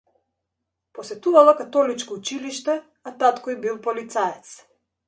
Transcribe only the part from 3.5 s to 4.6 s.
и бил полицаец.